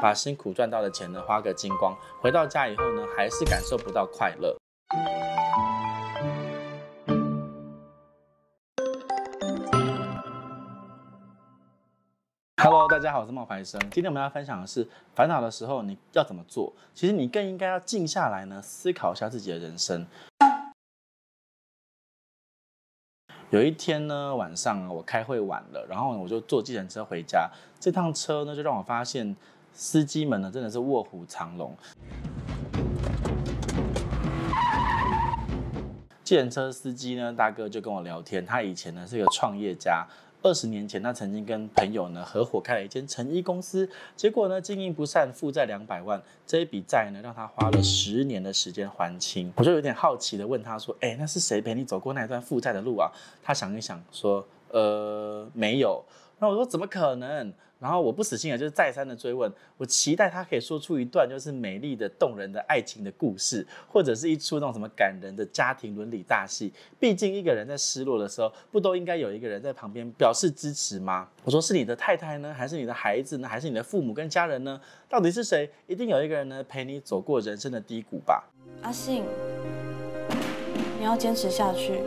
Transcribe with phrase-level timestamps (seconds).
[0.00, 4.56] 把辛苦赚到的钱呢花个精光，回到家以后呢，还是感受不到快乐。
[12.62, 13.78] Hello，大家好，我是冒牌生。
[13.90, 16.72] 今天我们要分享的是，烦恼的时候你要怎么做？
[16.94, 20.06] 其实你更应该要静下来呢，思考一下自己的人生。
[23.50, 27.50] 有一天呢，晚上我开会晚了，然后我就坐计程车回家。
[27.78, 29.34] 这趟车呢，就让我发现
[29.82, 31.74] 司机们呢真的是卧虎藏龙。
[36.22, 40.06] 计程车司机呢，大哥就跟我聊天，他以前呢是个创业家。
[40.42, 49.50] 二十年前，他曾经跟朋友呢合伙开了一间成衣公司，结果呢经营不善，负债两百万，这一笔债呢让他花了十年的时间还清。
[49.56, 53.10] 我就有点好奇的问他说：“哎，那是谁陪你走过那一段负债的路啊？”
[53.42, 56.04] 他想一想说：“呃，没有。”
[56.40, 66.70] 那我说：“怎么可能？”然后我不死心啊，就是再三的追问，我期待他可以说出一段就是美丽的、动人的爱情的故事，或者是一出那种什么感人的家庭伦理大戏。
[66.98, 71.26] 毕竟一个人在失落的时候，不都应该有一个人在旁边表示支持吗？
[71.42, 74.78] 我说是你的太太呢，还是你的孩子呢，还是你的父母跟家人呢？
[75.08, 75.70] 到底是谁？
[75.86, 78.44] 一定有一个人呢陪你走过人生的低谷吧。
[78.82, 79.24] 阿信，
[80.98, 82.02] 你要坚持下去，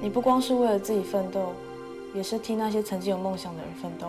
[0.00, 1.52] 你不光是为了自己奋斗，
[2.14, 4.08] 也是替那些曾经有梦想的人奋斗。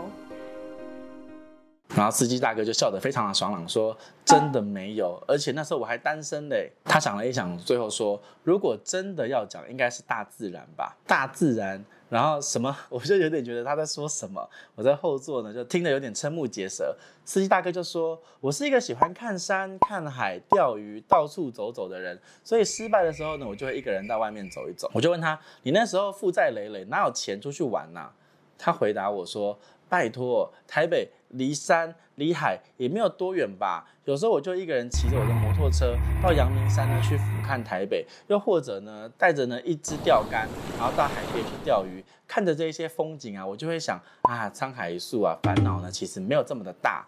[1.96, 14.48] 然后司机大哥就笑得非常的爽朗，说：“真的没有，而且那时候我还单身嘞。”他想了一想，最后说：“如果真的要讲，应该是大自然吧，大自然。”然后什么， 我就有点觉得他在说什么。
[14.76, 16.96] 我在后座呢，就听得有点瞠目结舌。
[17.24, 28.12] 司机大哥就说：“我是一个喜欢看山、看海、钓鱼、到处走走的人，所以失败的时候呢，我就会一个人到外面走一走。”我就问他：“你那时候负债累累，哪有钱出去玩呐？”
[28.58, 29.58] 他回答我说
[29.90, 40.48] ：“拜托，台北。”离山离海也没有多远吧，有时候我就一个人骑着我的摩托车到阳明山呢去俯瞰台北，又或者呢带着呢一支钓竿，
[40.78, 47.06] 然后到海边去钓鱼，看着这些风景啊，我就会想啊，沧海一粟啊，烦恼呢其实没有这么的大。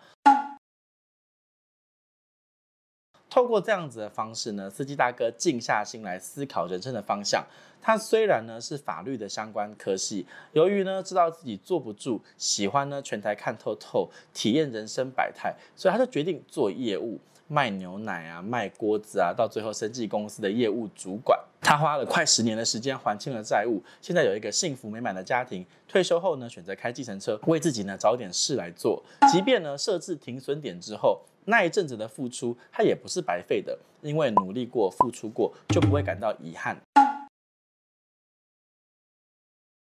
[3.37, 7.45] 透过这样子的方式呢，司机大哥静下心来思考人生的方向。
[7.79, 21.39] 他虽然呢是法律的相关科系，由于呢知道自己坐不住，喜欢呢全台看透透，体验人生百态，所以他就决定做业务，卖牛奶啊，卖锅子啊，到最后生技公司的业务主管。
[21.61, 25.63] 他花了快十年的时间还清了债务，现在有一个幸福美满的家庭。
[25.87, 29.03] 退休后呢，选择开计程车，为自己呢找点事来做。
[29.31, 31.21] 即便呢设置停损点之后。
[31.49, 36.77] 那一阵子的付出，他也不是白费的，因为努力过、付出过，就不会感到遗憾。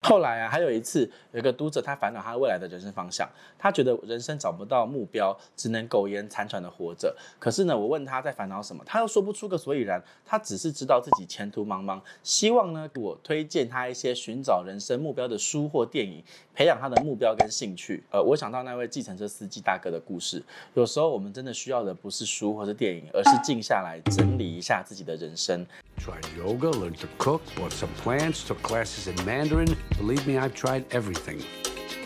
[0.06, 3.26] 后来啊，还有一次，有一个读者他烦恼他未来的人生方向，
[3.58, 7.16] 他觉得人生找不到目标，只能苟延残喘的活着。
[7.38, 10.02] 可是呢，我问他在烦恼什么，他又说不出个所以然。
[10.26, 16.22] 他只是知道自己前途茫茫，希望呢，我推荐他一些寻找人生目标的书或电影，
[16.54, 18.02] 培养他的目标跟兴趣。
[18.10, 20.42] 呃，我想到那位计程车司机大哥的故事。
[20.74, 25.64] 有时候我们真的需要的不是书或是电影，而是静下来整理一下自己的人生。
[26.03, 29.75] Tried yoga, learned to cook, bought some plants, took classes in Mandarin.
[29.97, 31.43] Believe me, I've tried everything.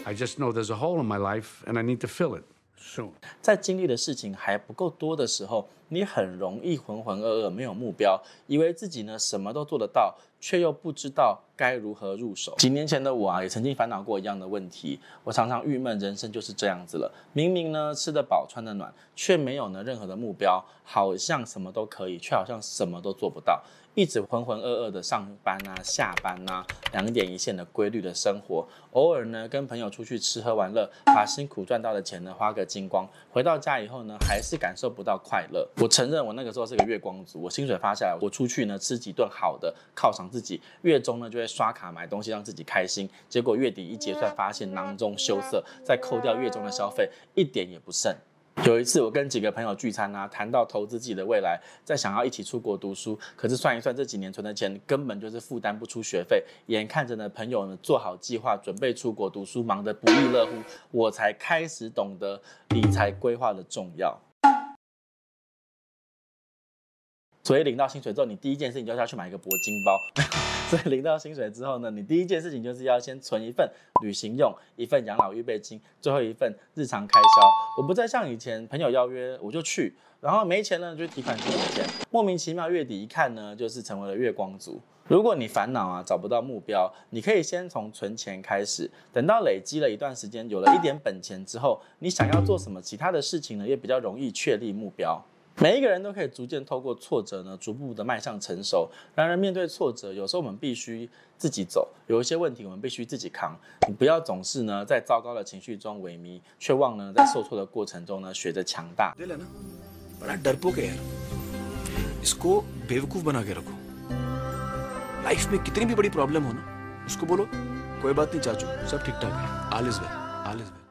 [0.06, 2.44] I just know there's a hole in my life and I need to fill it
[2.78, 3.12] soon.
[3.42, 12.55] 在经历的事情还不够多的时候， 你很容易浑浑噩噩，没有目标，以为自己呢什么都做得到，却又不知道该如何入手。
[12.59, 15.01] 几年前的我啊，也曾经烦恼过一样的问题。
[15.25, 17.13] 我常常郁闷，人生就是这样子了。
[17.33, 23.63] 明明呢吃得饱，穿得暖，却没有呢任何的目标，好像什么都可以，却好像什么都做不到。
[23.95, 28.65] 一直浑浑噩噩的上班啊、下班啊，两点一线的规律的生活。
[28.93, 33.09] 偶尔呢跟朋友出去吃喝玩乐，把辛苦赚到的钱呢花个精光。
[33.33, 35.67] 回到家以后呢，还是感受不到快乐。
[35.81, 43.09] 我承认我那个时候是个月光族，我薪水发下来，我出去呢吃几顿好的犒赏自己，月中呢就会刷卡买东西让自己开心。
[43.29, 48.13] 结果月底一结算，发现囊中羞涩，再扣掉月中的消费，一点也不剩。
[48.65, 56.43] 有一次，我跟几个朋友聚餐啊，谈到投资自己的未来，在想要一起出国读书，可是算一算这几年存的钱，根本就是负担不出学费。
[56.67, 60.53] 眼看着呢，朋友呢做好计划，准备出国读书，忙得不亦乐乎，
[60.91, 64.19] 我才开始懂得理财规划的重要。
[67.49, 69.99] 所以领到薪水之后，你第一件事情就是要去买一个铂金包。
[70.69, 73.67] 所以领到薪水之后呢，你第一件事情就是要先存一份
[74.03, 77.81] 旅行用，一份养老预备金，最后一份日常开销。
[77.81, 84.79] 我不再像以前朋友邀约我就去，然后没钱呢就提款机没钱，莫名其妙月底一看呢，就是成为了月光族。
[85.07, 95.25] 如果你烦恼啊找不到目标，你可以先从存钱开始，等到累积了一段时间，有了一点本钱之后，你想要做什么其他的事情呢，也比较容易确立目标。
[95.61, 98.89] 每一个人都可以逐渐透过挫折呢，逐步的迈向成熟。
[99.15, 103.59] 然而，面对挫折，有时候我们必须自己走，有一些问题我们必须自己扛。
[103.89, 109.13] 你不要总是呢在糟糕的情绪中萎靡，却忘了在受挫的过程中呢学着强大。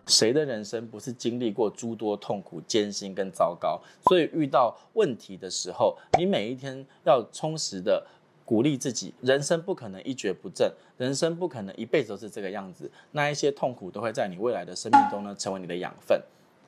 [0.08, 3.80] 谁的人生不是经历过诸多痛苦、艰辛跟糟糕？
[4.08, 8.08] 所以遇到问题的时候，你每一天要充实的
[8.46, 9.14] 鼓励自己。
[9.22, 12.90] 人生不可能一蹶不振，人生不可能一辈子都是这个样子。
[13.12, 16.20] 那一些痛苦都会在你未来的生命中呢，成为你的养分。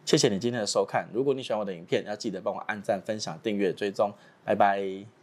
[0.05, 1.07] 谢谢你今天的收看。
[1.13, 4.11] 如果你喜欢我的影片，要记得帮我按赞、分享、订阅、追踪。
[4.43, 5.18] 拜拜。